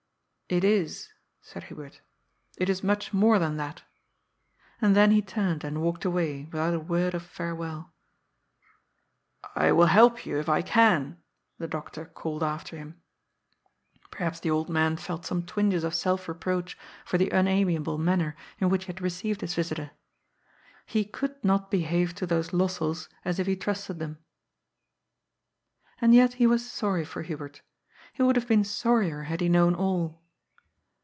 "It 0.61 0.65
is," 0.65 1.07
said 1.41 1.63
Hubert." 1.63 2.01
It 2.59 2.67
is 2.67 2.83
much 2.83 3.13
more 3.13 3.39
than 3.39 3.55
that." 3.55 3.83
And 4.81 4.97
then 4.97 5.11
he 5.11 5.21
turned 5.21 5.63
and 5.63 5.81
walked 5.81 6.03
away 6.03 6.49
without 6.51 6.73
a 6.73 6.79
word 6.81 7.13
of 7.13 7.23
farewell." 7.23 7.93
I 9.55 9.71
will 9.71 9.85
help 9.85 10.25
you, 10.25 10.37
if 10.39 10.49
I 10.49 10.61
can," 10.61 11.23
the 11.57 11.69
doctor 11.69 12.03
called 12.03 12.43
after 12.43 12.75
him. 12.75 13.01
Perhaps 14.09 14.41
the 14.41 14.51
old 14.51 14.67
man 14.67 14.97
felt 14.97 15.25
some 15.25 15.45
twinges 15.45 15.85
of 15.85 15.95
self 15.95 16.27
reproach 16.27 16.77
for 17.05 17.17
the 17.17 17.29
unamiable 17.31 17.97
manner 17.97 18.35
in 18.59 18.67
which 18.67 18.83
he 18.83 18.87
had 18.87 18.99
received 18.99 19.39
his 19.39 19.55
visitor. 19.55 19.91
He 20.85 21.05
could 21.05 21.41
not 21.45 21.71
behave 21.71 22.13
to 22.15 22.25
those 22.25 22.49
Lossells 22.51 23.07
as 23.23 23.39
if 23.39 23.47
he 23.47 23.55
trusted 23.55 23.99
them. 23.99 24.17
And 26.01 26.13
yet 26.13 26.33
he 26.33 26.45
was 26.45 26.69
sorry 26.69 27.05
for 27.05 27.21
Hubert. 27.21 27.61
He 28.11 28.21
would 28.21 28.35
have 28.35 28.49
been 28.49 28.63
soiTier 28.63 29.27
had 29.27 29.39
he 29.39 29.47
known 29.47 29.75
all. 29.75 30.19